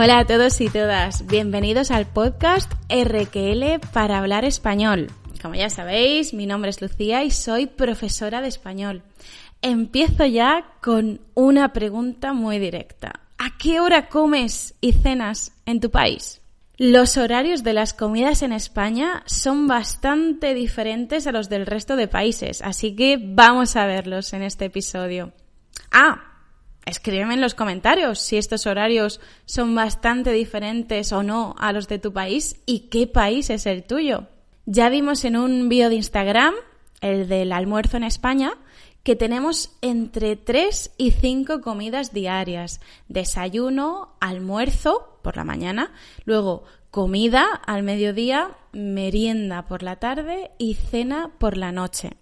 Hola 0.00 0.20
a 0.20 0.26
todos 0.26 0.60
y 0.60 0.68
todas, 0.68 1.26
bienvenidos 1.26 1.90
al 1.90 2.06
podcast 2.06 2.72
RQL 2.88 3.80
para 3.92 4.18
hablar 4.18 4.44
español. 4.44 5.08
Como 5.42 5.56
ya 5.56 5.70
sabéis, 5.70 6.32
mi 6.34 6.46
nombre 6.46 6.70
es 6.70 6.80
Lucía 6.80 7.24
y 7.24 7.32
soy 7.32 7.66
profesora 7.66 8.40
de 8.40 8.46
español. 8.46 9.02
Empiezo 9.60 10.24
ya 10.24 10.66
con 10.80 11.20
una 11.34 11.72
pregunta 11.72 12.32
muy 12.32 12.60
directa. 12.60 13.22
¿A 13.38 13.58
qué 13.58 13.80
hora 13.80 14.08
comes 14.08 14.76
y 14.80 14.92
cenas 14.92 15.50
en 15.66 15.80
tu 15.80 15.90
país? 15.90 16.42
Los 16.76 17.16
horarios 17.16 17.64
de 17.64 17.72
las 17.72 17.92
comidas 17.92 18.42
en 18.42 18.52
España 18.52 19.24
son 19.26 19.66
bastante 19.66 20.54
diferentes 20.54 21.26
a 21.26 21.32
los 21.32 21.48
del 21.48 21.66
resto 21.66 21.96
de 21.96 22.06
países, 22.06 22.62
así 22.62 22.94
que 22.94 23.18
vamos 23.20 23.74
a 23.74 23.84
verlos 23.86 24.32
en 24.32 24.42
este 24.42 24.66
episodio. 24.66 25.32
Ah, 25.90 26.27
escríbeme 26.88 27.34
en 27.34 27.40
los 27.40 27.54
comentarios 27.54 28.18
si 28.18 28.36
estos 28.36 28.66
horarios 28.66 29.20
son 29.46 29.74
bastante 29.74 30.32
diferentes 30.32 31.12
o 31.12 31.22
no 31.22 31.54
a 31.58 31.72
los 31.72 31.88
de 31.88 31.98
tu 31.98 32.12
país 32.12 32.56
y 32.66 32.88
qué 32.90 33.06
país 33.06 33.50
es 33.50 33.66
el 33.66 33.84
tuyo. 33.84 34.24
Ya 34.66 34.88
vimos 34.88 35.24
en 35.24 35.36
un 35.36 35.68
vídeo 35.68 35.88
de 35.88 35.96
Instagram, 35.96 36.54
el 37.00 37.28
del 37.28 37.52
almuerzo 37.52 37.96
en 37.96 38.04
España, 38.04 38.52
que 39.02 39.16
tenemos 39.16 39.76
entre 39.80 40.36
3 40.36 40.92
y 40.98 41.12
5 41.12 41.60
comidas 41.60 42.12
diarias. 42.12 42.80
Desayuno, 43.08 44.16
almuerzo 44.20 45.18
por 45.22 45.36
la 45.36 45.44
mañana, 45.44 45.92
luego 46.24 46.64
comida 46.90 47.46
al 47.66 47.82
mediodía, 47.82 48.56
merienda 48.72 49.66
por 49.66 49.82
la 49.82 49.96
tarde 49.96 50.50
y 50.58 50.74
cena 50.74 51.30
por 51.38 51.56
la 51.56 51.72
noche. 51.72 52.16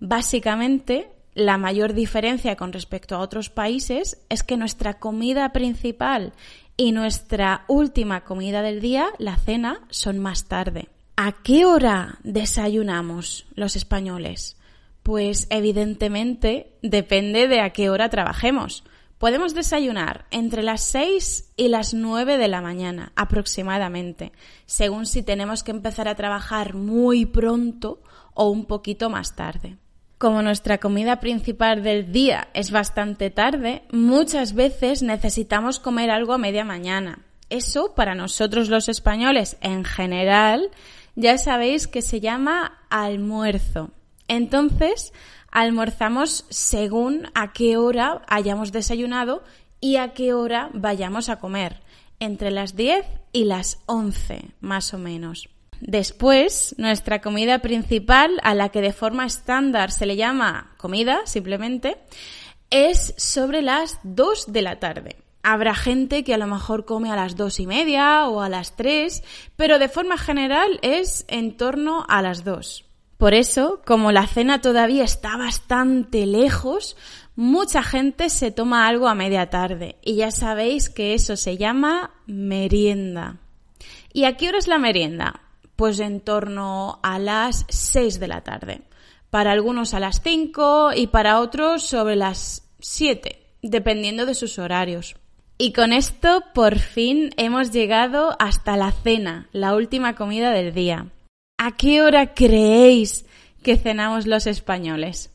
Básicamente, 0.00 1.10
la 1.36 1.58
mayor 1.58 1.92
diferencia 1.92 2.56
con 2.56 2.72
respecto 2.72 3.14
a 3.14 3.18
otros 3.18 3.50
países 3.50 4.24
es 4.30 4.42
que 4.42 4.56
nuestra 4.56 4.94
comida 4.94 5.52
principal 5.52 6.32
y 6.78 6.92
nuestra 6.92 7.66
última 7.68 8.24
comida 8.24 8.62
del 8.62 8.80
día, 8.80 9.08
la 9.18 9.36
cena, 9.36 9.86
son 9.90 10.18
más 10.18 10.46
tarde. 10.46 10.88
¿A 11.14 11.32
qué 11.42 11.66
hora 11.66 12.20
desayunamos 12.24 13.46
los 13.54 13.76
españoles? 13.76 14.56
Pues 15.02 15.46
evidentemente 15.50 16.72
depende 16.80 17.48
de 17.48 17.60
a 17.60 17.68
qué 17.68 17.90
hora 17.90 18.08
trabajemos. 18.08 18.82
Podemos 19.18 19.52
desayunar 19.54 20.24
entre 20.30 20.62
las 20.62 20.84
6 20.84 21.52
y 21.58 21.68
las 21.68 21.92
9 21.92 22.38
de 22.38 22.48
la 22.48 22.62
mañana 22.62 23.12
aproximadamente, 23.14 24.32
según 24.64 25.04
si 25.04 25.22
tenemos 25.22 25.62
que 25.62 25.72
empezar 25.72 26.08
a 26.08 26.14
trabajar 26.14 26.72
muy 26.72 27.26
pronto 27.26 28.00
o 28.32 28.48
un 28.48 28.64
poquito 28.64 29.10
más 29.10 29.36
tarde. 29.36 29.76
Como 30.18 30.40
nuestra 30.40 30.78
comida 30.78 31.20
principal 31.20 31.82
del 31.82 32.10
día 32.10 32.48
es 32.54 32.70
bastante 32.70 33.28
tarde, 33.28 33.82
muchas 33.92 34.54
veces 34.54 35.02
necesitamos 35.02 35.78
comer 35.78 36.10
algo 36.10 36.32
a 36.32 36.38
media 36.38 36.64
mañana. 36.64 37.18
Eso, 37.50 37.94
para 37.94 38.14
nosotros 38.14 38.70
los 38.70 38.88
españoles 38.88 39.58
en 39.60 39.84
general, 39.84 40.70
ya 41.16 41.36
sabéis 41.36 41.86
que 41.86 42.00
se 42.00 42.20
llama 42.20 42.78
almuerzo. 42.88 43.90
Entonces, 44.26 45.12
almorzamos 45.50 46.46
según 46.48 47.28
a 47.34 47.52
qué 47.52 47.76
hora 47.76 48.22
hayamos 48.26 48.72
desayunado 48.72 49.44
y 49.80 49.96
a 49.96 50.14
qué 50.14 50.32
hora 50.32 50.70
vayamos 50.72 51.28
a 51.28 51.38
comer, 51.38 51.82
entre 52.20 52.50
las 52.50 52.74
10 52.74 53.04
y 53.32 53.44
las 53.44 53.80
11, 53.84 54.52
más 54.60 54.94
o 54.94 54.98
menos. 54.98 55.50
Después, 55.80 56.74
nuestra 56.78 57.20
comida 57.20 57.60
principal, 57.60 58.40
a 58.42 58.54
la 58.54 58.70
que 58.70 58.80
de 58.80 58.92
forma 58.92 59.26
estándar 59.26 59.90
se 59.90 60.06
le 60.06 60.16
llama 60.16 60.74
comida, 60.76 61.20
simplemente, 61.26 61.96
es 62.70 63.14
sobre 63.16 63.62
las 63.62 63.98
2 64.02 64.52
de 64.52 64.62
la 64.62 64.78
tarde. 64.78 65.16
Habrá 65.42 65.74
gente 65.74 66.24
que 66.24 66.34
a 66.34 66.38
lo 66.38 66.48
mejor 66.48 66.84
come 66.84 67.12
a 67.12 67.16
las 67.16 67.36
dos 67.36 67.60
y 67.60 67.66
media 67.66 68.26
o 68.28 68.40
a 68.40 68.48
las 68.48 68.74
3, 68.74 69.22
pero 69.54 69.78
de 69.78 69.88
forma 69.88 70.18
general 70.18 70.80
es 70.82 71.24
en 71.28 71.56
torno 71.56 72.04
a 72.08 72.20
las 72.20 72.42
2. 72.42 72.84
Por 73.16 73.32
eso, 73.32 73.80
como 73.86 74.12
la 74.12 74.26
cena 74.26 74.60
todavía 74.60 75.04
está 75.04 75.36
bastante 75.36 76.26
lejos, 76.26 76.96
mucha 77.36 77.82
gente 77.82 78.28
se 78.28 78.50
toma 78.50 78.88
algo 78.88 79.08
a 79.08 79.14
media 79.14 79.48
tarde 79.48 79.96
y 80.02 80.16
ya 80.16 80.30
sabéis 80.30 80.90
que 80.90 81.14
eso 81.14 81.36
se 81.36 81.56
llama 81.56 82.10
merienda. 82.26 83.38
¿Y 84.12 84.24
a 84.24 84.36
qué 84.36 84.48
hora 84.48 84.58
es 84.58 84.66
la 84.66 84.78
merienda? 84.78 85.45
Pues 85.76 86.00
en 86.00 86.20
torno 86.20 86.98
a 87.02 87.18
las 87.18 87.66
6 87.68 88.18
de 88.18 88.28
la 88.28 88.40
tarde. 88.42 88.82
Para 89.30 89.52
algunos 89.52 89.94
a 89.94 90.00
las 90.00 90.22
5 90.22 90.92
y 90.96 91.08
para 91.08 91.40
otros 91.40 91.82
sobre 91.82 92.16
las 92.16 92.68
7, 92.80 93.38
dependiendo 93.62 94.26
de 94.26 94.34
sus 94.34 94.58
horarios. 94.58 95.16
Y 95.58 95.72
con 95.72 95.92
esto 95.92 96.42
por 96.54 96.78
fin 96.78 97.30
hemos 97.36 97.70
llegado 97.72 98.36
hasta 98.38 98.76
la 98.76 98.92
cena, 98.92 99.48
la 99.52 99.74
última 99.74 100.14
comida 100.14 100.50
del 100.50 100.74
día. 100.74 101.06
¿A 101.58 101.76
qué 101.76 102.02
hora 102.02 102.34
creéis 102.34 103.24
que 103.62 103.76
cenamos 103.76 104.26
los 104.26 104.46
españoles? 104.46 105.30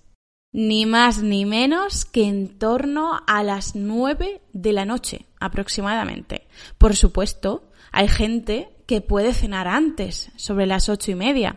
Ni 0.53 0.85
más 0.85 1.23
ni 1.23 1.45
menos 1.45 2.05
que 2.05 2.25
en 2.25 2.59
torno 2.59 3.19
a 3.25 3.41
las 3.41 3.75
9 3.75 4.41
de 4.53 4.73
la 4.73 4.85
noche 4.85 5.25
aproximadamente. 5.39 6.47
Por 6.77 6.95
supuesto, 6.95 7.63
hay 7.91 8.07
gente 8.07 8.69
que 8.91 8.99
puede 8.99 9.33
cenar 9.33 9.69
antes, 9.69 10.31
sobre 10.35 10.65
las 10.65 10.89
ocho 10.89 11.11
y 11.11 11.15
media, 11.15 11.55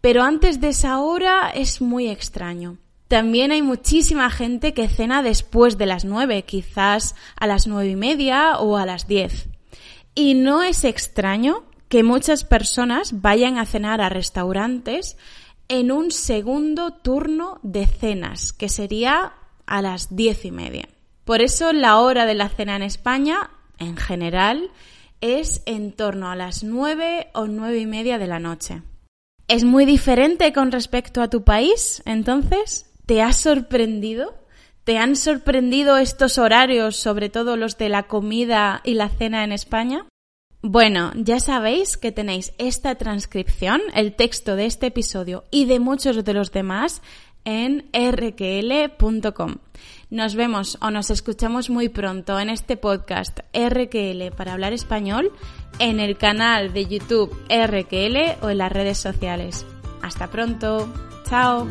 pero 0.00 0.22
antes 0.22 0.62
de 0.62 0.68
esa 0.68 0.98
hora 1.00 1.50
es 1.54 1.82
muy 1.82 2.08
extraño. 2.08 2.78
También 3.06 3.52
hay 3.52 3.60
muchísima 3.60 4.30
gente 4.30 4.72
que 4.72 4.88
cena 4.88 5.22
después 5.22 5.76
de 5.76 5.84
las 5.84 6.06
nueve, 6.06 6.42
quizás 6.44 7.16
a 7.36 7.46
las 7.46 7.66
nueve 7.66 7.90
y 7.90 7.96
media 7.96 8.56
o 8.56 8.78
a 8.78 8.86
las 8.86 9.06
diez. 9.06 9.50
Y 10.14 10.32
no 10.32 10.62
es 10.62 10.84
extraño 10.84 11.64
que 11.90 12.02
muchas 12.02 12.44
personas 12.44 13.20
vayan 13.20 13.58
a 13.58 13.66
cenar 13.66 14.00
a 14.00 14.08
restaurantes 14.08 15.18
en 15.68 15.92
un 15.92 16.10
segundo 16.10 16.94
turno 16.94 17.60
de 17.62 17.86
cenas, 17.86 18.54
que 18.54 18.70
sería 18.70 19.34
a 19.66 19.82
las 19.82 20.16
diez 20.16 20.46
y 20.46 20.50
media. 20.50 20.88
Por 21.26 21.42
eso 21.42 21.74
la 21.74 21.98
hora 21.98 22.24
de 22.24 22.36
la 22.36 22.48
cena 22.48 22.74
en 22.74 22.82
España, 22.82 23.50
en 23.78 23.98
general, 23.98 24.70
es 25.20 25.62
en 25.66 25.92
torno 25.92 26.30
a 26.30 26.36
las 26.36 26.62
nueve 26.64 27.28
o 27.34 27.46
nueve 27.46 27.78
y 27.78 27.86
media 27.86 28.18
de 28.18 28.26
la 28.26 28.38
noche. 28.38 28.82
¿Es 29.48 29.64
muy 29.64 29.84
diferente 29.84 30.52
con 30.52 30.70
respecto 30.70 31.22
a 31.22 31.28
tu 31.28 31.44
país? 31.44 32.02
Entonces, 32.06 32.92
¿te 33.06 33.20
has 33.20 33.36
sorprendido? 33.36 34.34
¿Te 34.84 34.96
han 34.96 35.16
sorprendido 35.16 35.98
estos 35.98 36.38
horarios, 36.38 36.96
sobre 36.96 37.28
todo 37.28 37.56
los 37.56 37.76
de 37.76 37.88
la 37.88 38.04
comida 38.04 38.80
y 38.84 38.94
la 38.94 39.08
cena 39.08 39.44
en 39.44 39.52
España? 39.52 40.06
Bueno, 40.62 41.12
ya 41.16 41.40
sabéis 41.40 41.96
que 41.96 42.12
tenéis 42.12 42.52
esta 42.58 42.94
transcripción, 42.94 43.80
el 43.94 44.14
texto 44.14 44.56
de 44.56 44.66
este 44.66 44.88
episodio 44.88 45.44
y 45.50 45.64
de 45.64 45.80
muchos 45.80 46.22
de 46.22 46.34
los 46.34 46.52
demás 46.52 47.00
en 47.44 47.88
rql.com. 47.92 49.56
Nos 50.10 50.34
vemos 50.34 50.78
o 50.80 50.90
nos 50.90 51.10
escuchamos 51.10 51.70
muy 51.70 51.88
pronto 51.88 52.38
en 52.38 52.50
este 52.50 52.76
podcast 52.76 53.40
RQL 53.54 54.34
para 54.36 54.52
hablar 54.52 54.72
español 54.72 55.32
en 55.78 56.00
el 56.00 56.16
canal 56.16 56.72
de 56.72 56.86
YouTube 56.86 57.30
RQL 57.48 58.44
o 58.44 58.50
en 58.50 58.58
las 58.58 58.72
redes 58.72 58.98
sociales. 58.98 59.64
Hasta 60.02 60.28
pronto. 60.28 60.92
Chao. 61.28 61.68